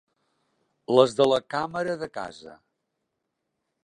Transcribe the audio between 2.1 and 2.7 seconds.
casa.